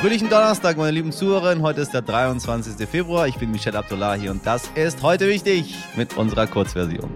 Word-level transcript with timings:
Fröhlichen 0.00 0.30
Donnerstag, 0.30 0.76
meine 0.76 0.92
lieben 0.92 1.10
Zuhörerinnen. 1.10 1.64
Heute 1.64 1.80
ist 1.80 1.92
der 1.92 2.02
23. 2.02 2.88
Februar. 2.88 3.26
Ich 3.26 3.34
bin 3.34 3.50
Michel 3.50 3.74
Abdullahi 3.74 4.28
und 4.28 4.46
das 4.46 4.70
ist 4.76 5.02
heute 5.02 5.26
wichtig 5.26 5.74
mit 5.96 6.16
unserer 6.16 6.46
Kurzversion. 6.46 7.10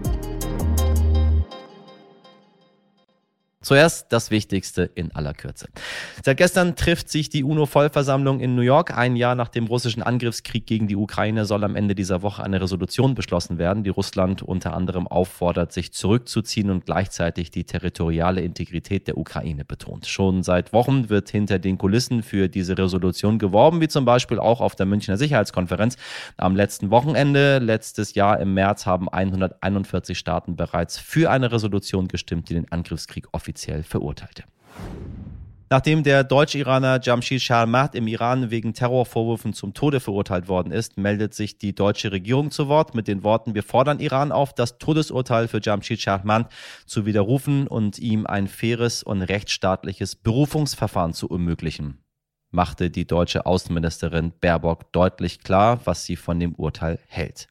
Zuerst 3.63 4.11
das 4.11 4.29
Wichtigste 4.29 4.83
in 4.93 5.15
aller 5.15 5.33
Kürze. 5.33 5.69
Seit 6.21 6.35
gestern 6.35 6.75
trifft 6.75 7.07
sich 7.07 7.29
die 7.29 7.45
UNO-Vollversammlung 7.45 8.41
in 8.41 8.55
New 8.55 8.61
York. 8.61 8.95
Ein 8.95 9.15
Jahr 9.15 9.35
nach 9.35 9.47
dem 9.47 9.67
russischen 9.67 10.03
Angriffskrieg 10.03 10.67
gegen 10.67 10.89
die 10.89 10.97
Ukraine 10.97 11.45
soll 11.45 11.63
am 11.63 11.77
Ende 11.77 11.95
dieser 11.95 12.21
Woche 12.21 12.43
eine 12.43 12.59
Resolution 12.59 13.15
beschlossen 13.15 13.57
werden, 13.57 13.85
die 13.85 13.89
Russland 13.89 14.41
unter 14.41 14.73
anderem 14.73 15.07
auffordert, 15.07 15.71
sich 15.71 15.93
zurückzuziehen 15.93 16.69
und 16.69 16.85
gleichzeitig 16.85 17.51
die 17.51 17.63
territoriale 17.63 18.41
Integrität 18.41 19.07
der 19.07 19.17
Ukraine 19.17 19.63
betont. 19.63 20.07
Schon 20.07 20.43
seit 20.43 20.73
Wochen 20.73 21.09
wird 21.09 21.29
hinter 21.29 21.57
den 21.57 21.77
Kulissen 21.77 22.21
für 22.21 22.49
diese 22.49 22.77
Resolution 22.77 23.39
geworben, 23.39 23.79
wie 23.79 23.87
zum 23.87 24.03
Beispiel 24.03 24.39
auch 24.39 24.59
auf 24.59 24.75
der 24.75 24.87
Münchner 24.87 25.15
Sicherheitskonferenz 25.15 25.95
am 26.35 26.57
letzten 26.57 26.91
Wochenende. 26.91 27.59
Letztes 27.59 28.13
Jahr 28.13 28.41
im 28.41 28.55
März 28.55 28.85
haben 28.85 29.07
141 29.07 30.17
Staaten 30.17 30.57
bereits 30.57 30.97
für 30.97 31.31
eine 31.31 31.53
Resolution 31.53 32.09
gestimmt, 32.09 32.49
die 32.49 32.55
den 32.55 32.69
Angriffskrieg 32.69 33.29
offiziell 33.31 33.52
offiziell 33.53 33.83
verurteilte. 33.83 34.43
Nachdem 35.69 36.03
der 36.03 36.23
Deutsch-Iraner 36.23 36.99
Jamshid 37.01 37.41
Sharmat 37.41 37.95
im 37.95 38.07
Iran 38.07 38.51
wegen 38.51 38.73
Terrorvorwürfen 38.73 39.53
zum 39.53 39.73
Tode 39.73 39.99
verurteilt 39.99 40.47
worden 40.47 40.71
ist, 40.71 40.97
meldet 40.97 41.33
sich 41.33 41.57
die 41.57 41.73
deutsche 41.73 42.11
Regierung 42.11 42.51
zu 42.51 42.67
Wort 42.67 42.93
mit 42.93 43.07
den 43.07 43.23
Worten, 43.23 43.55
wir 43.55 43.63
fordern 43.63 43.99
Iran 43.99 44.31
auf, 44.31 44.53
das 44.53 44.77
Todesurteil 44.77 45.47
für 45.47 45.59
Jamshid 45.63 45.99
Sharmat 45.99 46.51
zu 46.85 47.07
widerrufen 47.07 47.67
und 47.67 47.97
ihm 47.97 48.27
ein 48.27 48.47
faires 48.47 49.01
und 49.01 49.23
rechtsstaatliches 49.23 50.15
Berufungsverfahren 50.15 51.13
zu 51.13 51.29
ermöglichen 51.29 51.99
machte 52.55 52.91
die 52.91 53.07
deutsche 53.07 53.47
Außenministerin 53.47 54.31
Baerbock 54.39 54.91
deutlich 54.91 55.39
klar, 55.39 55.81
was 55.85 56.05
sie 56.05 56.15
von 56.15 56.39
dem 56.39 56.53
Urteil 56.53 56.99
hält. 57.07 57.47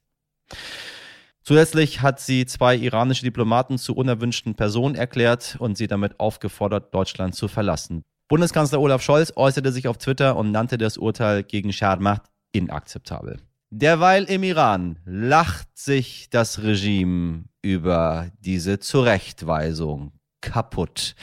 Zusätzlich 1.44 2.02
hat 2.02 2.20
sie 2.20 2.46
zwei 2.46 2.76
iranische 2.76 3.24
Diplomaten 3.24 3.76
zu 3.76 3.94
unerwünschten 3.96 4.54
Personen 4.54 4.94
erklärt 4.94 5.56
und 5.58 5.76
sie 5.76 5.88
damit 5.88 6.20
aufgefordert, 6.20 6.94
Deutschland 6.94 7.34
zu 7.34 7.48
verlassen. 7.48 8.02
Bundeskanzler 8.28 8.80
Olaf 8.80 9.02
Scholz 9.02 9.32
äußerte 9.34 9.72
sich 9.72 9.88
auf 9.88 9.98
Twitter 9.98 10.36
und 10.36 10.52
nannte 10.52 10.78
das 10.78 10.96
Urteil 10.96 11.42
gegen 11.42 11.72
Sharmat 11.72 12.30
inakzeptabel. 12.52 13.40
Derweil 13.70 14.24
im 14.24 14.42
Iran 14.42 14.98
lacht 15.04 15.76
sich 15.76 16.30
das 16.30 16.62
Regime 16.62 17.44
über 17.62 18.30
diese 18.38 18.78
Zurechtweisung 18.78 20.12
kaputt. 20.40 21.14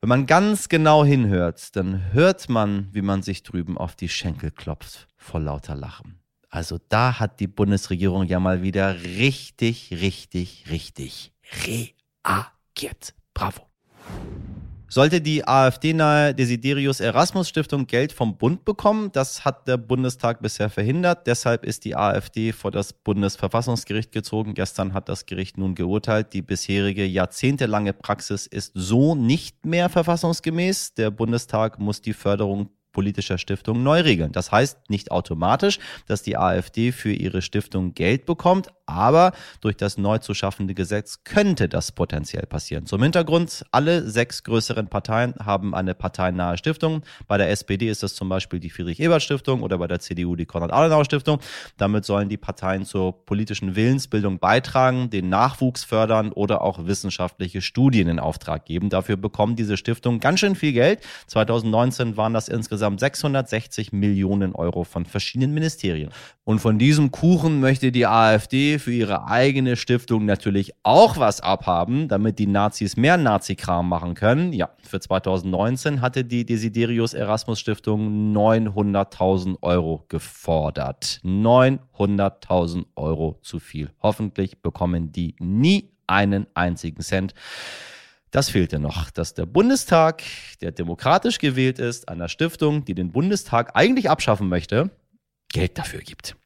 Wenn 0.00 0.08
man 0.08 0.26
ganz 0.26 0.68
genau 0.68 1.04
hinhört, 1.04 1.74
dann 1.74 2.12
hört 2.12 2.48
man, 2.48 2.88
wie 2.92 3.02
man 3.02 3.22
sich 3.22 3.42
drüben 3.42 3.76
auf 3.76 3.96
die 3.96 4.08
Schenkel 4.08 4.50
klopft 4.50 5.08
vor 5.16 5.40
lauter 5.40 5.74
Lachen. 5.74 6.20
Also 6.48 6.78
da 6.88 7.18
hat 7.18 7.40
die 7.40 7.48
Bundesregierung 7.48 8.26
ja 8.26 8.40
mal 8.40 8.62
wieder 8.62 8.94
richtig, 9.02 9.90
richtig, 9.90 10.64
richtig 10.70 11.32
reagiert. 11.64 13.14
Bravo. 13.34 13.66
Sollte 14.88 15.20
die 15.20 15.46
AfD-nahe 15.46 16.32
Desiderius 16.32 17.00
Erasmus 17.00 17.48
Stiftung 17.48 17.88
Geld 17.88 18.12
vom 18.12 18.38
Bund 18.38 18.64
bekommen? 18.64 19.10
Das 19.10 19.44
hat 19.44 19.66
der 19.66 19.78
Bundestag 19.78 20.40
bisher 20.40 20.70
verhindert. 20.70 21.26
Deshalb 21.26 21.64
ist 21.64 21.84
die 21.84 21.96
AfD 21.96 22.52
vor 22.52 22.70
das 22.70 22.92
Bundesverfassungsgericht 22.92 24.12
gezogen. 24.12 24.54
Gestern 24.54 24.94
hat 24.94 25.08
das 25.08 25.26
Gericht 25.26 25.58
nun 25.58 25.74
geurteilt, 25.74 26.32
die 26.32 26.40
bisherige 26.40 27.04
jahrzehntelange 27.04 27.94
Praxis 27.94 28.46
ist 28.46 28.70
so 28.74 29.16
nicht 29.16 29.66
mehr 29.66 29.88
verfassungsgemäß. 29.88 30.94
Der 30.94 31.10
Bundestag 31.10 31.80
muss 31.80 32.00
die 32.00 32.14
Förderung 32.14 32.70
politischer 32.96 33.36
Stiftung 33.36 33.82
neu 33.82 34.00
regeln. 34.00 34.32
Das 34.32 34.50
heißt 34.50 34.88
nicht 34.88 35.10
automatisch, 35.10 35.80
dass 36.06 36.22
die 36.22 36.38
AfD 36.38 36.92
für 36.92 37.12
ihre 37.12 37.42
Stiftung 37.42 37.92
Geld 37.92 38.24
bekommt, 38.24 38.68
aber 38.86 39.32
durch 39.60 39.76
das 39.76 39.98
neu 39.98 40.18
zu 40.18 40.32
schaffende 40.34 40.74
Gesetz 40.74 41.24
könnte 41.24 41.68
das 41.68 41.92
potenziell 41.92 42.46
passieren. 42.46 42.86
Zum 42.86 43.02
Hintergrund, 43.02 43.64
alle 43.72 44.08
sechs 44.08 44.44
größeren 44.44 44.88
Parteien 44.88 45.34
haben 45.44 45.74
eine 45.74 45.94
parteinahe 45.94 46.56
Stiftung. 46.56 47.02
Bei 47.26 47.36
der 47.36 47.50
SPD 47.50 47.88
ist 47.88 48.02
das 48.02 48.14
zum 48.14 48.28
Beispiel 48.28 48.60
die 48.60 48.70
Friedrich-Ebert-Stiftung 48.70 49.62
oder 49.62 49.78
bei 49.78 49.86
der 49.86 50.00
CDU 50.00 50.36
die 50.36 50.46
Konrad-Adenauer-Stiftung. 50.46 51.40
Damit 51.76 52.04
sollen 52.04 52.28
die 52.28 52.36
Parteien 52.36 52.84
zur 52.84 53.24
politischen 53.26 53.76
Willensbildung 53.76 54.38
beitragen, 54.38 55.10
den 55.10 55.28
Nachwuchs 55.28 55.84
fördern 55.84 56.32
oder 56.32 56.62
auch 56.62 56.86
wissenschaftliche 56.86 57.62
Studien 57.62 58.08
in 58.08 58.20
Auftrag 58.20 58.64
geben. 58.64 58.88
Dafür 58.88 59.16
bekommen 59.16 59.56
diese 59.56 59.76
Stiftungen 59.76 60.20
ganz 60.20 60.40
schön 60.40 60.54
viel 60.54 60.72
Geld. 60.72 61.00
2019 61.26 62.16
waren 62.16 62.32
das 62.32 62.48
insgesamt 62.48 63.00
660 63.00 63.92
Millionen 63.92 64.54
Euro 64.54 64.84
von 64.84 65.04
verschiedenen 65.04 65.52
Ministerien. 65.52 66.10
Und 66.48 66.60
von 66.60 66.78
diesem 66.78 67.10
Kuchen 67.10 67.58
möchte 67.58 67.90
die 67.90 68.06
AfD 68.06 68.78
für 68.78 68.92
ihre 68.92 69.26
eigene 69.26 69.74
Stiftung 69.74 70.26
natürlich 70.26 70.74
auch 70.84 71.16
was 71.16 71.40
abhaben, 71.40 72.06
damit 72.06 72.38
die 72.38 72.46
Nazis 72.46 72.96
mehr 72.96 73.16
Nazi-Kram 73.16 73.88
machen 73.88 74.14
können. 74.14 74.52
Ja, 74.52 74.70
für 74.80 75.00
2019 75.00 76.00
hatte 76.00 76.22
die 76.22 76.46
Desiderius 76.46 77.14
Erasmus 77.14 77.58
Stiftung 77.58 78.32
900.000 78.32 79.56
Euro 79.60 80.04
gefordert. 80.06 81.20
900.000 81.24 82.84
Euro 82.94 83.40
zu 83.42 83.58
viel. 83.58 83.90
Hoffentlich 84.00 84.62
bekommen 84.62 85.10
die 85.10 85.34
nie 85.40 85.90
einen 86.06 86.46
einzigen 86.54 87.02
Cent. 87.02 87.34
Das 88.30 88.50
fehlte 88.50 88.78
noch, 88.78 89.10
dass 89.10 89.34
der 89.34 89.46
Bundestag, 89.46 90.22
der 90.60 90.70
demokratisch 90.70 91.40
gewählt 91.40 91.80
ist, 91.80 92.08
einer 92.08 92.28
Stiftung, 92.28 92.84
die 92.84 92.94
den 92.94 93.10
Bundestag 93.10 93.74
eigentlich 93.74 94.08
abschaffen 94.08 94.48
möchte, 94.48 94.92
Geld 95.56 95.78
dafür 95.78 96.00
gibt. 96.00 96.36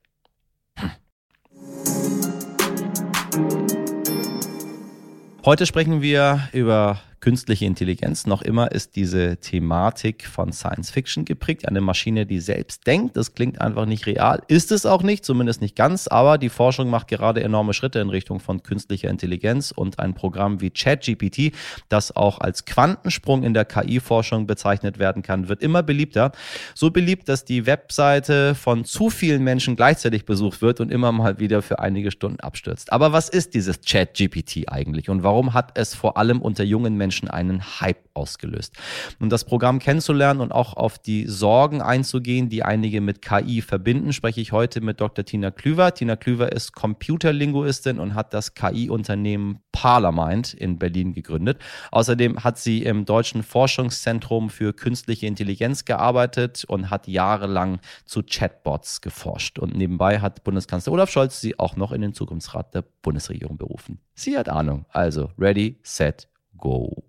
Heute 5.44 5.66
sprechen 5.66 6.00
wir 6.00 6.48
über 6.52 7.00
künstliche 7.20 7.66
Intelligenz. 7.66 8.26
Noch 8.26 8.42
immer 8.42 8.72
ist 8.72 8.96
diese 8.96 9.36
Thematik 9.36 10.26
von 10.26 10.52
Science 10.52 10.90
Fiction 10.90 11.24
geprägt. 11.24 11.68
Eine 11.68 11.80
Maschine, 11.80 12.24
die 12.24 12.40
selbst 12.40 12.86
denkt. 12.86 13.16
Das 13.16 13.34
klingt 13.34 13.60
einfach 13.60 13.84
nicht 13.84 14.06
real. 14.06 14.42
Ist 14.48 14.72
es 14.72 14.86
auch 14.86 15.02
nicht, 15.02 15.24
zumindest 15.24 15.60
nicht 15.60 15.76
ganz. 15.76 16.08
Aber 16.08 16.38
die 16.38 16.48
Forschung 16.48 16.88
macht 16.88 17.08
gerade 17.08 17.42
enorme 17.42 17.74
Schritte 17.74 18.00
in 18.00 18.08
Richtung 18.08 18.40
von 18.40 18.62
künstlicher 18.62 19.10
Intelligenz 19.10 19.70
und 19.70 19.98
ein 19.98 20.14
Programm 20.14 20.60
wie 20.60 20.70
ChatGPT, 20.70 21.52
das 21.88 22.16
auch 22.16 22.40
als 22.40 22.64
Quantensprung 22.64 23.42
in 23.42 23.52
der 23.52 23.66
KI-Forschung 23.66 24.46
bezeichnet 24.46 24.98
werden 24.98 25.22
kann, 25.22 25.48
wird 25.48 25.62
immer 25.62 25.82
beliebter. 25.82 26.32
So 26.74 26.90
beliebt, 26.90 27.28
dass 27.28 27.44
die 27.44 27.66
Webseite 27.66 28.54
von 28.54 28.84
zu 28.84 29.10
vielen 29.10 29.44
Menschen 29.44 29.76
gleichzeitig 29.76 30.24
besucht 30.24 30.62
wird 30.62 30.80
und 30.80 30.90
immer 30.90 31.12
mal 31.12 31.38
wieder 31.38 31.60
für 31.60 31.80
einige 31.80 32.10
Stunden 32.10 32.40
abstürzt. 32.40 32.92
Aber 32.92 33.12
was 33.12 33.28
ist 33.28 33.54
dieses 33.54 33.82
ChatGPT 33.82 34.68
eigentlich 34.68 35.10
und 35.10 35.22
warum 35.22 35.52
hat 35.52 35.72
es 35.74 35.94
vor 35.94 36.16
allem 36.16 36.40
unter 36.40 36.64
jungen 36.64 36.96
Menschen 36.96 37.09
Menschen 37.10 37.28
einen 37.28 37.80
Hype 37.80 38.08
ausgelöst. 38.14 38.76
Um 39.18 39.30
das 39.30 39.44
Programm 39.44 39.80
kennenzulernen 39.80 40.40
und 40.40 40.52
auch 40.52 40.74
auf 40.74 40.96
die 40.96 41.26
Sorgen 41.26 41.82
einzugehen, 41.82 42.48
die 42.48 42.62
einige 42.62 43.00
mit 43.00 43.20
KI 43.20 43.62
verbinden, 43.62 44.12
spreche 44.12 44.40
ich 44.40 44.52
heute 44.52 44.80
mit 44.80 45.00
Dr. 45.00 45.24
Tina 45.24 45.50
Klüver. 45.50 45.92
Tina 45.92 46.14
Klüver 46.14 46.52
ist 46.52 46.72
Computerlinguistin 46.72 47.98
und 47.98 48.14
hat 48.14 48.32
das 48.32 48.54
KI-Unternehmen 48.54 49.58
Parliament 49.72 50.54
in 50.54 50.78
Berlin 50.78 51.12
gegründet. 51.12 51.60
Außerdem 51.90 52.44
hat 52.44 52.58
sie 52.58 52.84
im 52.84 53.06
Deutschen 53.06 53.42
Forschungszentrum 53.42 54.50
für 54.50 54.72
künstliche 54.72 55.26
Intelligenz 55.26 55.84
gearbeitet 55.84 56.64
und 56.68 56.90
hat 56.90 57.08
jahrelang 57.08 57.80
zu 58.04 58.22
Chatbots 58.22 59.00
geforscht. 59.00 59.58
Und 59.58 59.74
nebenbei 59.74 60.20
hat 60.20 60.44
Bundeskanzler 60.44 60.92
Olaf 60.92 61.10
Scholz 61.10 61.40
sie 61.40 61.58
auch 61.58 61.74
noch 61.74 61.90
in 61.90 62.02
den 62.02 62.14
Zukunftsrat 62.14 62.72
der 62.72 62.84
Bundesregierung 63.02 63.56
berufen. 63.56 63.98
Sie 64.14 64.38
hat 64.38 64.48
Ahnung. 64.48 64.86
Also, 64.90 65.30
ready, 65.38 65.80
set, 65.82 66.28
go. 66.60 67.02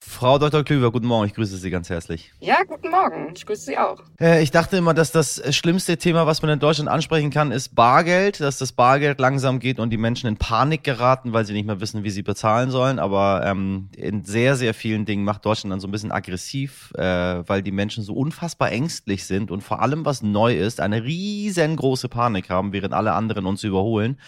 Frau 0.00 0.38
Dr. 0.38 0.62
Klüver, 0.62 0.92
guten 0.92 1.06
Morgen, 1.06 1.26
ich 1.26 1.34
grüße 1.34 1.56
Sie 1.56 1.70
ganz 1.70 1.90
herzlich. 1.90 2.32
Ja, 2.40 2.56
guten 2.66 2.90
Morgen, 2.90 3.32
ich 3.34 3.44
grüße 3.44 3.64
Sie 3.64 3.78
auch. 3.78 3.98
Äh, 4.20 4.42
ich 4.42 4.50
dachte 4.50 4.76
immer, 4.76 4.94
dass 4.94 5.10
das 5.10 5.42
schlimmste 5.54 5.96
Thema, 5.96 6.26
was 6.26 6.42
man 6.42 6.50
in 6.50 6.58
Deutschland 6.58 6.88
ansprechen 6.88 7.30
kann, 7.30 7.50
ist 7.50 7.74
Bargeld, 7.74 8.40
dass 8.40 8.58
das 8.58 8.72
Bargeld 8.72 9.20
langsam 9.20 9.58
geht 9.58 9.78
und 9.78 9.90
die 9.90 9.96
Menschen 9.96 10.26
in 10.28 10.36
Panik 10.36 10.84
geraten, 10.84 11.32
weil 11.32 11.44
sie 11.44 11.52
nicht 11.52 11.66
mehr 11.66 11.80
wissen, 11.80 12.04
wie 12.04 12.10
sie 12.10 12.22
bezahlen 12.22 12.70
sollen. 12.70 12.98
Aber 12.98 13.42
ähm, 13.44 13.88
in 13.96 14.24
sehr, 14.24 14.56
sehr 14.56 14.74
vielen 14.74 15.06
Dingen 15.06 15.24
macht 15.24 15.44
Deutschland 15.44 15.72
dann 15.72 15.80
so 15.80 15.88
ein 15.88 15.92
bisschen 15.92 16.12
aggressiv, 16.12 16.92
äh, 16.94 17.02
weil 17.46 17.62
die 17.62 17.72
Menschen 17.72 18.04
so 18.04 18.14
unfassbar 18.14 18.72
ängstlich 18.72 19.24
sind 19.24 19.50
und 19.50 19.62
vor 19.62 19.82
allem, 19.82 20.04
was 20.04 20.22
neu 20.22 20.56
ist, 20.56 20.80
eine 20.80 21.04
riesengroße 21.04 22.08
Panik 22.08 22.48
haben, 22.48 22.72
während 22.72 22.94
alle 22.94 23.12
anderen 23.12 23.44
uns 23.46 23.64
überholen. 23.64 24.18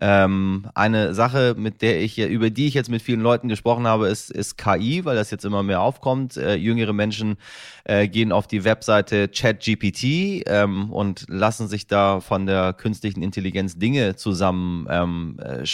Ähm, 0.00 0.68
eine 0.74 1.14
Sache, 1.14 1.54
mit 1.56 1.82
der 1.82 2.00
ich, 2.00 2.18
über 2.18 2.50
die 2.50 2.66
ich 2.66 2.74
jetzt 2.74 2.90
mit 2.90 3.02
vielen 3.02 3.20
Leuten 3.20 3.48
gesprochen 3.48 3.86
habe, 3.86 4.08
ist, 4.08 4.30
ist 4.30 4.56
KI, 4.58 5.04
weil 5.04 5.17
das 5.18 5.30
jetzt 5.30 5.44
immer 5.44 5.62
mehr 5.62 5.80
aufkommt. 5.80 6.36
Äh, 6.36 6.54
jüngere 6.54 6.92
Menschen 6.92 7.36
äh, 7.84 8.08
gehen 8.08 8.32
auf 8.32 8.46
die 8.46 8.64
Webseite 8.64 9.28
ChatGPT 9.28 10.44
ähm, 10.46 10.90
und 10.92 11.26
lassen 11.28 11.68
sich 11.68 11.86
da 11.86 12.20
von 12.20 12.46
der 12.46 12.72
künstlichen 12.72 13.22
Intelligenz 13.22 13.78
Dinge 13.78 14.16
zusammen 14.16 14.86
ähm, 14.90 15.38
äh. 15.38 15.64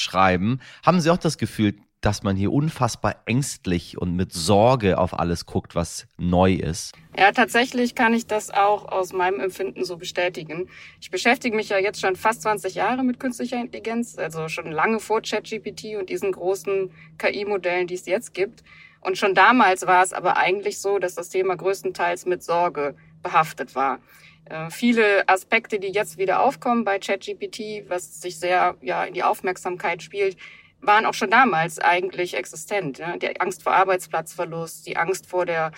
Haben 0.85 1.01
Sie 1.01 1.11
auch 1.11 1.19
das 1.19 1.39
Gefühl, 1.39 1.75
dass 2.05 2.23
man 2.23 2.37
hier 2.37 2.53
unfassbar 2.53 3.17
ängstlich 3.25 3.97
und 3.97 4.15
mit 4.15 4.33
Sorge 4.33 4.99
auf 4.99 5.19
alles 5.19 5.47
guckt, 5.47 5.75
was 5.75 6.07
neu 6.19 6.53
ist. 6.53 6.95
Ja, 7.17 7.33
tatsächlich 7.33 7.95
kann 7.95 8.13
ich 8.13 8.27
das 8.27 8.51
auch 8.51 8.85
aus 8.93 9.15
meinem 9.15 9.41
Empfinden 9.41 9.87
so 9.87 9.97
bestätigen. 9.97 10.69
Ich 11.01 11.11
beschäftige 11.11 11.57
mich 11.57 11.71
ja 11.71 11.79
jetzt 11.79 12.01
schon 12.03 12.15
fast 12.15 12.43
20 12.43 12.75
Jahre 12.75 13.05
mit 13.05 13.19
künstlicher 13.19 13.59
Intelligenz, 13.59 14.19
also 14.19 14.49
schon 14.49 14.71
lange 14.71 15.01
vor 15.01 15.23
ChatGPT 15.23 15.97
und 15.99 16.11
diesen 16.11 16.33
großen 16.33 16.91
KI-Modellen, 17.17 17.87
die 17.87 17.95
es 17.95 18.05
jetzt 18.05 18.35
gibt. 18.35 18.63
Und 19.05 19.19
schon 19.19 19.35
damals 19.35 19.87
war 19.87 20.03
es 20.03 20.13
aber 20.13 20.39
eigentlich 20.39 20.81
so, 20.81 20.99
dass 20.99 21.15
das 21.15 21.29
Thema 21.29 21.57
größtenteils 21.57 22.25
mit 22.25 22.43
Sorge 22.43 22.97
behaftet 23.23 23.75
war. 23.75 24.01
Äh, 24.47 24.71
viele 24.71 25.29
Aspekte, 25.29 25.79
die 25.79 25.89
jetzt 25.89 26.19
wieder 26.19 26.41
aufkommen 26.41 26.85
bei 26.85 26.99
ChatGPT, 26.99 27.89
was 27.89 28.21
sich 28.21 28.39
sehr 28.39 28.77
ja 28.81 29.05
in 29.05 29.15
die 29.15 29.23
Aufmerksamkeit 29.23 30.03
spielt, 30.03 30.37
waren 30.81 31.07
auch 31.07 31.15
schon 31.15 31.31
damals 31.31 31.79
eigentlich 31.79 32.35
existent. 32.35 33.03
Die 33.23 33.41
Angst 33.41 33.63
vor 33.63 33.73
Arbeitsplatzverlust, 33.73 34.87
die 34.87 34.97
Angst 34.97 35.27
vor 35.27 35.47
der 35.47 35.73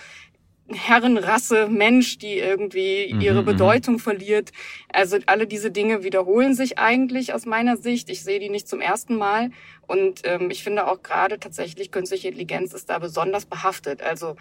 Herrenrasse 0.69 1.67
Mensch, 1.67 2.17
die 2.17 2.39
irgendwie 2.39 3.13
mhm, 3.13 3.21
ihre 3.21 3.41
mhm. 3.41 3.45
Bedeutung 3.45 3.99
verliert. 3.99 4.51
Also 4.91 5.17
alle 5.25 5.47
diese 5.47 5.71
Dinge 5.71 6.03
wiederholen 6.03 6.53
sich 6.53 6.77
eigentlich 6.77 7.33
aus 7.33 7.45
meiner 7.45 7.77
Sicht. 7.77 8.09
Ich 8.09 8.23
sehe 8.23 8.39
die 8.39 8.49
nicht 8.49 8.67
zum 8.67 8.81
ersten 8.81 9.15
Mal. 9.15 9.51
Und 9.87 10.21
ähm, 10.25 10.51
ich 10.51 10.63
finde 10.63 10.87
auch 10.87 11.01
gerade 11.01 11.39
tatsächlich 11.39 11.91
künstliche 11.91 12.27
Intelligenz 12.27 12.73
ist 12.73 12.89
da 12.89 12.99
besonders 12.99 13.45
behaftet. 13.45 14.01
Also 14.01 14.35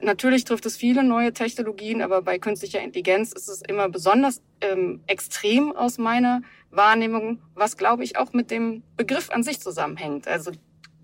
natürlich 0.00 0.44
trifft 0.44 0.64
es 0.64 0.76
viele 0.78 1.04
neue 1.04 1.34
Technologien, 1.34 2.00
aber 2.00 2.22
bei 2.22 2.38
künstlicher 2.38 2.80
Intelligenz 2.80 3.32
ist 3.32 3.48
es 3.48 3.60
immer 3.60 3.90
besonders 3.90 4.40
ähm, 4.62 5.00
extrem 5.06 5.72
aus 5.76 5.98
meiner 5.98 6.40
Wahrnehmung, 6.70 7.40
was 7.54 7.76
glaube 7.76 8.04
ich 8.04 8.16
auch 8.16 8.32
mit 8.32 8.50
dem 8.50 8.82
Begriff 8.96 9.30
an 9.30 9.42
sich 9.42 9.60
zusammenhängt. 9.60 10.26
Also 10.26 10.52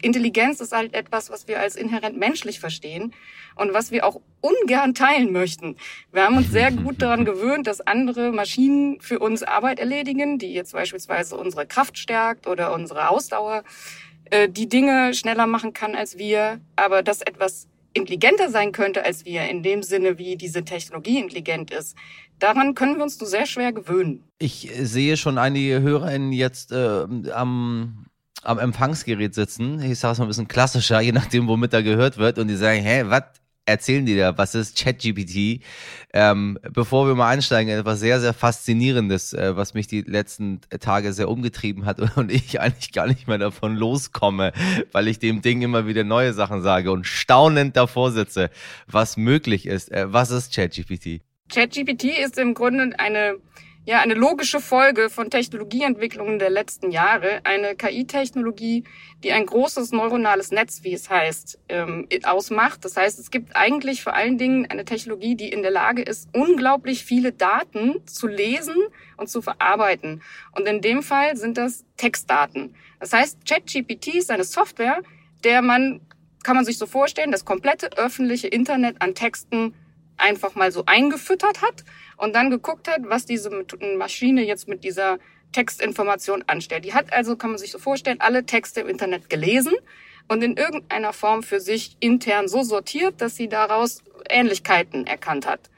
Intelligenz 0.02 0.60
ist 0.60 0.72
halt 0.72 0.94
etwas, 0.94 1.30
was 1.30 1.48
wir 1.48 1.60
als 1.60 1.76
inhärent 1.76 2.18
menschlich 2.18 2.60
verstehen 2.60 3.14
und 3.54 3.72
was 3.72 3.90
wir 3.90 4.04
auch 4.04 4.20
ungern 4.40 4.94
teilen 4.94 5.32
möchten. 5.32 5.76
Wir 6.12 6.24
haben 6.24 6.36
uns 6.36 6.50
sehr 6.50 6.70
gut 6.70 7.00
daran 7.00 7.24
gewöhnt, 7.24 7.66
dass 7.66 7.80
andere 7.80 8.32
Maschinen 8.32 9.00
für 9.00 9.18
uns 9.18 9.42
Arbeit 9.42 9.78
erledigen, 9.78 10.38
die 10.38 10.52
jetzt 10.52 10.72
beispielsweise 10.72 11.36
unsere 11.36 11.66
Kraft 11.66 11.96
stärkt 11.96 12.46
oder 12.46 12.74
unsere 12.74 13.08
Ausdauer, 13.08 13.62
äh, 14.30 14.48
die 14.48 14.68
Dinge 14.68 15.14
schneller 15.14 15.46
machen 15.46 15.72
kann 15.72 15.94
als 15.94 16.18
wir, 16.18 16.60
aber 16.76 17.02
dass 17.02 17.22
etwas 17.22 17.68
intelligenter 17.94 18.50
sein 18.50 18.72
könnte 18.72 19.04
als 19.04 19.24
wir, 19.24 19.48
in 19.48 19.62
dem 19.62 19.82
Sinne, 19.82 20.18
wie 20.18 20.36
diese 20.36 20.64
Technologie 20.64 21.18
intelligent 21.18 21.70
ist, 21.70 21.96
daran 22.38 22.74
können 22.74 22.96
wir 22.96 23.04
uns 23.04 23.20
nur 23.20 23.28
sehr 23.28 23.46
schwer 23.46 23.72
gewöhnen. 23.72 24.24
Ich 24.38 24.70
sehe 24.80 25.16
schon 25.16 25.38
einige 25.38 25.80
HörerInnen 25.82 26.32
jetzt 26.32 26.72
äh, 26.72 27.04
am 27.32 28.06
am 28.42 28.58
Empfangsgerät 28.58 29.34
sitzen. 29.34 29.80
Ich 29.80 29.98
sage 29.98 30.12
es 30.12 30.18
mal 30.18 30.24
ein 30.26 30.28
bisschen 30.28 30.48
klassischer, 30.48 31.00
je 31.00 31.12
nachdem, 31.12 31.48
womit 31.48 31.72
da 31.72 31.80
gehört 31.80 32.18
wird. 32.18 32.38
Und 32.38 32.48
die 32.48 32.56
sagen, 32.56 32.82
hä, 32.82 33.04
was 33.06 33.24
erzählen 33.64 34.04
die 34.04 34.16
da? 34.16 34.36
Was 34.36 34.54
ist 34.54 34.76
ChatGPT? 34.76 35.64
Ähm, 36.12 36.58
bevor 36.72 37.06
wir 37.06 37.14
mal 37.14 37.28
einsteigen, 37.28 37.72
etwas 37.72 38.00
sehr, 38.00 38.20
sehr 38.20 38.34
Faszinierendes, 38.34 39.32
äh, 39.32 39.56
was 39.56 39.74
mich 39.74 39.86
die 39.86 40.02
letzten 40.02 40.60
Tage 40.80 41.12
sehr 41.12 41.28
umgetrieben 41.28 41.86
hat 41.86 42.00
und 42.16 42.30
ich 42.30 42.60
eigentlich 42.60 42.92
gar 42.92 43.06
nicht 43.06 43.28
mehr 43.28 43.38
davon 43.38 43.76
loskomme, 43.76 44.52
weil 44.90 45.08
ich 45.08 45.18
dem 45.18 45.42
Ding 45.42 45.62
immer 45.62 45.86
wieder 45.86 46.04
neue 46.04 46.32
Sachen 46.32 46.62
sage 46.62 46.90
und 46.90 47.06
staunend 47.06 47.76
davor 47.76 48.10
sitze, 48.10 48.50
was 48.86 49.16
möglich 49.16 49.66
ist. 49.66 49.92
Äh, 49.92 50.12
was 50.12 50.30
ist 50.30 50.54
ChatGPT? 50.54 51.22
ChatGPT 51.52 52.04
ist 52.04 52.38
im 52.38 52.54
Grunde 52.54 52.98
eine 52.98 53.36
ja 53.84 54.00
eine 54.00 54.14
logische 54.14 54.60
Folge 54.60 55.10
von 55.10 55.28
Technologieentwicklungen 55.28 56.38
der 56.38 56.50
letzten 56.50 56.90
Jahre, 56.90 57.40
eine 57.44 57.74
KI-Technologie, 57.74 58.84
die 59.24 59.32
ein 59.32 59.44
großes 59.44 59.90
neuronales 59.90 60.52
Netz, 60.52 60.84
wie 60.84 60.92
es 60.92 61.10
heißt, 61.10 61.58
ähm, 61.68 62.06
ausmacht. 62.22 62.84
Das 62.84 62.96
heißt, 62.96 63.18
es 63.18 63.30
gibt 63.30 63.56
eigentlich 63.56 64.02
vor 64.02 64.14
allen 64.14 64.38
Dingen 64.38 64.70
eine 64.70 64.84
Technologie, 64.84 65.34
die 65.34 65.48
in 65.48 65.62
der 65.62 65.72
Lage 65.72 66.02
ist, 66.02 66.28
unglaublich 66.32 67.04
viele 67.04 67.32
Daten 67.32 68.06
zu 68.06 68.28
lesen 68.28 68.76
und 69.16 69.28
zu 69.28 69.42
verarbeiten. 69.42 70.22
Und 70.52 70.68
in 70.68 70.80
dem 70.80 71.02
Fall 71.02 71.36
sind 71.36 71.58
das 71.58 71.84
Textdaten. 71.96 72.76
Das 73.00 73.12
heißt, 73.12 73.44
ChatGPT 73.46 74.14
ist 74.14 74.30
eine 74.30 74.44
Software, 74.44 75.00
der 75.42 75.60
man, 75.60 76.00
kann 76.44 76.54
man 76.54 76.64
sich 76.64 76.78
so 76.78 76.86
vorstellen, 76.86 77.32
das 77.32 77.44
komplette 77.44 77.96
öffentliche 77.98 78.46
Internet 78.46 79.02
an 79.02 79.16
Texten 79.16 79.74
einfach 80.22 80.54
mal 80.54 80.72
so 80.72 80.84
eingefüttert 80.86 81.62
hat 81.62 81.84
und 82.16 82.34
dann 82.34 82.50
geguckt 82.50 82.88
hat, 82.88 83.00
was 83.04 83.26
diese 83.26 83.50
Maschine 83.96 84.42
jetzt 84.44 84.68
mit 84.68 84.84
dieser 84.84 85.18
Textinformation 85.52 86.44
anstellt. 86.46 86.84
Die 86.84 86.94
hat 86.94 87.12
also, 87.12 87.36
kann 87.36 87.50
man 87.50 87.58
sich 87.58 87.72
so 87.72 87.78
vorstellen, 87.78 88.20
alle 88.20 88.46
Texte 88.46 88.80
im 88.80 88.88
Internet 88.88 89.28
gelesen 89.28 89.74
und 90.28 90.42
in 90.42 90.56
irgendeiner 90.56 91.12
Form 91.12 91.42
für 91.42 91.60
sich 91.60 91.96
intern 92.00 92.48
so 92.48 92.62
sortiert, 92.62 93.20
dass 93.20 93.36
sie 93.36 93.48
daraus 93.48 94.02
Ähnlichkeiten 94.28 95.06
erkannt 95.06 95.46
hat. 95.46 95.70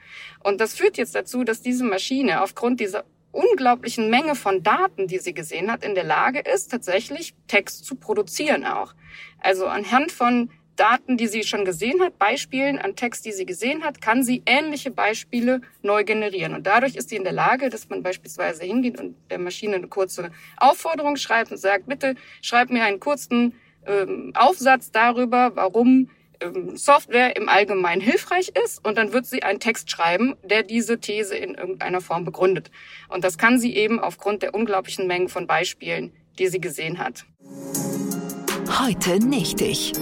Und 0.43 0.61
das 0.61 0.75
führt 0.75 0.97
jetzt 0.97 1.15
dazu, 1.15 1.43
dass 1.43 1.61
diese 1.61 1.83
Maschine 1.83 2.41
aufgrund 2.41 2.79
dieser 2.79 3.03
unglaublichen 3.31 4.09
Menge 4.09 4.35
von 4.35 4.63
Daten, 4.63 5.07
die 5.07 5.17
sie 5.17 5.33
gesehen 5.33 5.69
hat, 5.69 5.83
in 5.83 5.95
der 5.95 6.05
Lage 6.05 6.39
ist, 6.39 6.71
tatsächlich 6.71 7.33
Text 7.47 7.85
zu 7.85 7.95
produzieren 7.95 8.65
auch. 8.65 8.93
Also 9.39 9.65
anhand 9.65 10.11
von 10.11 10.49
Daten, 10.75 11.17
die 11.17 11.27
sie 11.27 11.43
schon 11.43 11.65
gesehen 11.65 12.01
hat, 12.01 12.17
Beispielen 12.17 12.77
an 12.77 12.95
Text, 12.95 13.25
die 13.25 13.31
sie 13.31 13.45
gesehen 13.45 13.83
hat, 13.83 14.01
kann 14.01 14.23
sie 14.23 14.43
ähnliche 14.45 14.91
Beispiele 14.91 15.61
neu 15.81 16.03
generieren. 16.03 16.53
Und 16.53 16.67
dadurch 16.67 16.95
ist 16.95 17.09
sie 17.09 17.15
in 17.15 17.23
der 17.23 17.33
Lage, 17.33 17.69
dass 17.69 17.89
man 17.89 18.03
beispielsweise 18.03 18.63
hingeht 18.63 18.99
und 18.99 19.15
der 19.29 19.39
Maschine 19.39 19.75
eine 19.75 19.87
kurze 19.87 20.31
Aufforderung 20.57 21.15
schreibt 21.15 21.51
und 21.51 21.57
sagt, 21.57 21.87
bitte 21.87 22.15
schreib 22.41 22.69
mir 22.69 22.83
einen 22.83 22.99
kurzen 22.99 23.53
ähm, 23.85 24.31
Aufsatz 24.35 24.91
darüber, 24.91 25.55
warum 25.55 26.09
ähm, 26.41 26.75
Software 26.75 27.35
im 27.35 27.49
Allgemeinen 27.49 28.01
hilfreich 28.01 28.51
ist. 28.63 28.85
Und 28.85 28.97
dann 28.97 29.13
wird 29.13 29.25
sie 29.25 29.43
einen 29.43 29.59
Text 29.59 29.89
schreiben, 29.89 30.35
der 30.43 30.63
diese 30.63 30.99
These 30.99 31.35
in 31.35 31.55
irgendeiner 31.55 32.01
Form 32.01 32.25
begründet. 32.25 32.71
Und 33.09 33.23
das 33.23 33.37
kann 33.37 33.59
sie 33.59 33.75
eben 33.75 33.99
aufgrund 33.99 34.43
der 34.43 34.53
unglaublichen 34.53 35.07
Mengen 35.07 35.29
von 35.29 35.47
Beispielen, 35.47 36.11
die 36.39 36.47
sie 36.47 36.59
gesehen 36.59 36.99
hat. 36.99 37.25
Heute 38.79 39.19
nicht 39.25 39.61
ich. 39.61 39.93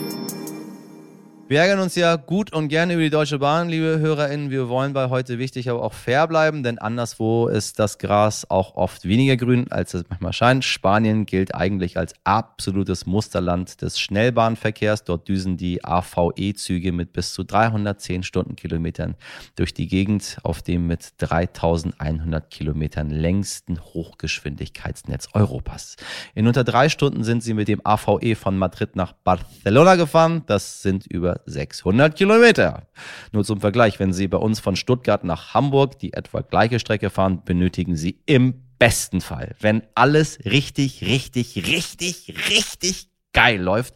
Wir 1.53 1.59
ärgern 1.59 1.81
uns 1.81 1.93
ja 1.93 2.15
gut 2.15 2.51
und 2.51 2.67
gerne 2.67 2.93
über 2.93 3.03
die 3.03 3.11
Deutsche 3.11 3.37
Bahn, 3.37 3.69
liebe 3.69 3.99
HörerInnen. 3.99 4.49
Wir 4.49 4.69
wollen 4.69 4.91
bei 4.93 5.11
heute 5.11 5.37
wichtig, 5.37 5.69
aber 5.69 5.83
auch 5.83 5.93
fair 5.93 6.27
bleiben, 6.27 6.63
denn 6.63 6.79
anderswo 6.79 7.47
ist 7.47 7.77
das 7.77 7.99
Gras 7.99 8.49
auch 8.49 8.73
oft 8.73 9.07
weniger 9.07 9.37
grün, 9.37 9.71
als 9.71 9.93
es 9.93 10.03
manchmal 10.09 10.33
scheint. 10.33 10.65
Spanien 10.65 11.27
gilt 11.27 11.53
eigentlich 11.53 11.95
als 11.95 12.15
absolutes 12.23 13.05
Musterland 13.05 13.83
des 13.83 13.99
Schnellbahnverkehrs. 13.99 15.03
Dort 15.03 15.27
düsen 15.27 15.55
die 15.55 15.85
AVE-Züge 15.85 16.91
mit 16.91 17.13
bis 17.13 17.33
zu 17.33 17.43
310 17.43 18.23
Stundenkilometern 18.23 19.13
durch 19.55 19.75
die 19.75 19.85
Gegend 19.85 20.39
auf 20.41 20.63
dem 20.63 20.87
mit 20.87 21.13
3100 21.19 22.49
Kilometern 22.49 23.11
längsten 23.11 23.79
Hochgeschwindigkeitsnetz 23.79 25.27
Europas. 25.33 25.97
In 26.33 26.47
unter 26.47 26.63
drei 26.63 26.89
Stunden 26.89 27.23
sind 27.23 27.43
sie 27.43 27.53
mit 27.53 27.67
dem 27.67 27.85
AVE 27.85 28.33
von 28.33 28.57
Madrid 28.57 28.95
nach 28.95 29.13
Barcelona 29.13 29.97
gefahren. 29.97 30.41
Das 30.47 30.81
sind 30.81 31.05
über 31.05 31.42
600 31.45 32.15
Kilometer. 32.15 32.87
Nur 33.31 33.43
zum 33.43 33.61
Vergleich, 33.61 33.99
wenn 33.99 34.13
Sie 34.13 34.27
bei 34.27 34.37
uns 34.37 34.59
von 34.59 34.75
Stuttgart 34.75 35.23
nach 35.23 35.53
Hamburg 35.53 35.99
die 35.99 36.13
etwa 36.13 36.41
gleiche 36.41 36.79
Strecke 36.79 37.09
fahren, 37.09 37.43
benötigen 37.43 37.95
Sie 37.95 38.19
im 38.25 38.63
besten 38.79 39.21
Fall, 39.21 39.55
wenn 39.61 39.83
alles 39.95 40.39
richtig, 40.43 41.05
richtig, 41.05 41.67
richtig, 41.67 42.33
richtig 42.49 43.07
geil 43.31 43.61
läuft, 43.61 43.95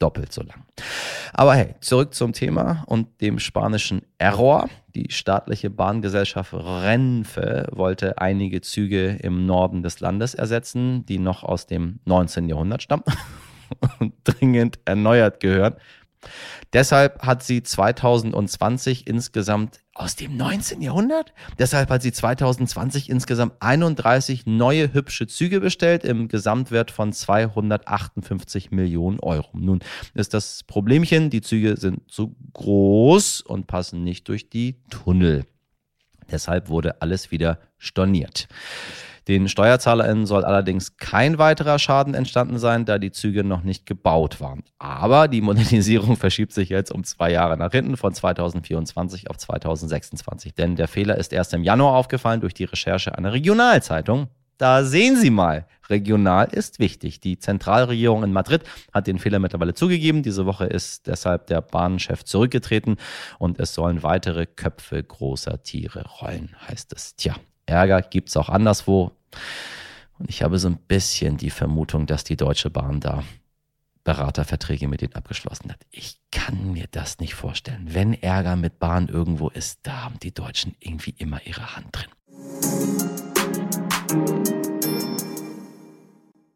doppelt 0.00 0.32
so 0.32 0.42
lang. 0.42 0.64
Aber 1.32 1.54
hey, 1.54 1.76
zurück 1.80 2.12
zum 2.12 2.32
Thema 2.32 2.82
und 2.86 3.20
dem 3.20 3.38
spanischen 3.38 4.02
Error. 4.18 4.68
Die 4.94 5.10
staatliche 5.10 5.70
Bahngesellschaft 5.70 6.52
Renfe 6.52 7.68
wollte 7.70 8.18
einige 8.18 8.60
Züge 8.60 9.18
im 9.22 9.46
Norden 9.46 9.82
des 9.82 10.00
Landes 10.00 10.34
ersetzen, 10.34 11.06
die 11.06 11.18
noch 11.18 11.44
aus 11.44 11.66
dem 11.66 12.00
19. 12.04 12.48
Jahrhundert 12.48 12.82
stammen 12.82 13.04
und 14.00 14.14
dringend 14.24 14.80
erneuert 14.84 15.38
gehören. 15.38 15.76
Deshalb 16.72 17.22
hat 17.22 17.42
sie 17.42 17.62
2020 17.62 19.06
insgesamt 19.06 19.80
aus 19.94 20.16
dem 20.16 20.36
19. 20.36 20.80
Jahrhundert? 20.80 21.34
Deshalb 21.58 21.90
hat 21.90 22.02
sie 22.02 22.12
2020 22.12 23.10
insgesamt 23.10 23.54
31 23.60 24.46
neue 24.46 24.94
hübsche 24.94 25.26
Züge 25.26 25.60
bestellt 25.60 26.04
im 26.04 26.28
Gesamtwert 26.28 26.90
von 26.90 27.12
258 27.12 28.70
Millionen 28.70 29.20
Euro. 29.20 29.50
Nun 29.52 29.80
ist 30.14 30.32
das 30.32 30.62
Problemchen, 30.64 31.28
die 31.28 31.42
Züge 31.42 31.76
sind 31.76 32.10
zu 32.10 32.34
groß 32.54 33.42
und 33.42 33.66
passen 33.66 34.02
nicht 34.02 34.28
durch 34.28 34.48
die 34.48 34.76
Tunnel. 34.88 35.44
Deshalb 36.30 36.68
wurde 36.68 37.02
alles 37.02 37.30
wieder 37.30 37.58
storniert. 37.76 38.48
Den 39.28 39.48
SteuerzahlerInnen 39.48 40.26
soll 40.26 40.44
allerdings 40.44 40.96
kein 40.96 41.38
weiterer 41.38 41.78
Schaden 41.78 42.14
entstanden 42.14 42.58
sein, 42.58 42.84
da 42.84 42.98
die 42.98 43.12
Züge 43.12 43.44
noch 43.44 43.62
nicht 43.62 43.86
gebaut 43.86 44.40
waren. 44.40 44.64
Aber 44.78 45.28
die 45.28 45.40
Modernisierung 45.40 46.16
verschiebt 46.18 46.52
sich 46.52 46.68
jetzt 46.68 46.90
um 46.90 47.04
zwei 47.04 47.30
Jahre 47.30 47.56
nach 47.56 47.70
hinten 47.70 47.96
von 47.96 48.12
2024 48.12 49.30
auf 49.30 49.38
2026. 49.38 50.54
Denn 50.54 50.76
der 50.76 50.88
Fehler 50.88 51.18
ist 51.18 51.32
erst 51.32 51.54
im 51.54 51.62
Januar 51.62 51.94
aufgefallen 51.94 52.40
durch 52.40 52.54
die 52.54 52.64
Recherche 52.64 53.16
einer 53.16 53.32
Regionalzeitung. 53.32 54.28
Da 54.58 54.84
sehen 54.84 55.16
Sie 55.16 55.30
mal, 55.30 55.66
regional 55.88 56.48
ist 56.52 56.78
wichtig. 56.78 57.20
Die 57.20 57.38
Zentralregierung 57.38 58.22
in 58.22 58.32
Madrid 58.32 58.62
hat 58.92 59.06
den 59.06 59.18
Fehler 59.18 59.38
mittlerweile 59.38 59.74
zugegeben. 59.74 60.22
Diese 60.22 60.46
Woche 60.46 60.66
ist 60.66 61.06
deshalb 61.08 61.46
der 61.48 61.62
Bahnchef 61.62 62.24
zurückgetreten 62.24 62.96
und 63.38 63.58
es 63.58 63.74
sollen 63.74 64.02
weitere 64.02 64.46
Köpfe 64.46 65.02
großer 65.02 65.62
Tiere 65.62 66.04
rollen, 66.20 66.54
heißt 66.68 66.92
es. 66.92 67.16
Tja, 67.16 67.34
Ärger 67.66 68.02
gibt 68.02 68.28
es 68.28 68.36
auch 68.36 68.48
anderswo. 68.48 69.12
Und 70.18 70.28
ich 70.28 70.42
habe 70.42 70.58
so 70.58 70.68
ein 70.68 70.76
bisschen 70.76 71.36
die 71.36 71.50
Vermutung, 71.50 72.06
dass 72.06 72.24
die 72.24 72.36
Deutsche 72.36 72.70
Bahn 72.70 73.00
da 73.00 73.24
Beraterverträge 74.04 74.88
mit 74.88 75.00
denen 75.00 75.14
abgeschlossen 75.14 75.70
hat. 75.70 75.80
Ich 75.90 76.18
kann 76.32 76.72
mir 76.72 76.86
das 76.90 77.18
nicht 77.18 77.34
vorstellen. 77.34 77.94
Wenn 77.94 78.14
Ärger 78.14 78.56
mit 78.56 78.78
Bahn 78.78 79.08
irgendwo 79.08 79.48
ist, 79.48 79.80
da 79.84 80.02
haben 80.02 80.18
die 80.20 80.34
Deutschen 80.34 80.74
irgendwie 80.80 81.14
immer 81.18 81.40
ihre 81.46 81.76
Hand 81.76 81.88
drin. 81.92 83.21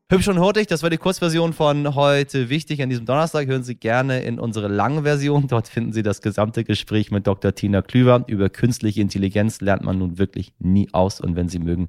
Hübsch 0.08 0.28
und 0.28 0.38
hurtig, 0.38 0.68
das 0.68 0.84
war 0.84 0.90
die 0.90 0.98
Kurzversion 0.98 1.52
von 1.52 1.96
heute. 1.96 2.48
Wichtig 2.48 2.80
an 2.80 2.88
diesem 2.88 3.06
Donnerstag 3.06 3.48
hören 3.48 3.64
Sie 3.64 3.74
gerne 3.74 4.20
in 4.20 4.38
unsere 4.38 4.68
lange 4.68 5.02
Version. 5.02 5.48
Dort 5.48 5.66
finden 5.66 5.92
Sie 5.92 6.04
das 6.04 6.22
gesamte 6.22 6.62
Gespräch 6.62 7.10
mit 7.10 7.26
Dr. 7.26 7.56
Tina 7.56 7.82
Klüver. 7.82 8.22
Über 8.28 8.48
künstliche 8.48 9.00
Intelligenz 9.00 9.60
lernt 9.60 9.82
man 9.82 9.98
nun 9.98 10.16
wirklich 10.16 10.52
nie 10.60 10.88
aus. 10.92 11.20
Und 11.20 11.34
wenn 11.34 11.48
Sie 11.48 11.58
mögen, 11.58 11.88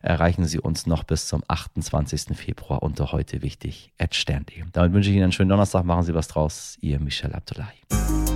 erreichen 0.00 0.46
Sie 0.46 0.58
uns 0.58 0.86
noch 0.86 1.04
bis 1.04 1.28
zum 1.28 1.42
28. 1.48 2.34
Februar 2.34 2.82
unter 2.82 3.12
heute 3.12 3.42
wichtig 3.42 3.92
at 3.98 4.14
Stern.de. 4.14 4.64
Damit 4.72 4.94
wünsche 4.94 5.10
ich 5.10 5.16
Ihnen 5.16 5.24
einen 5.24 5.32
schönen 5.32 5.50
Donnerstag. 5.50 5.84
Machen 5.84 6.04
Sie 6.04 6.14
was 6.14 6.28
draus. 6.28 6.78
Ihr 6.80 6.98
Michel 6.98 7.34
Abdullahi. 7.34 8.29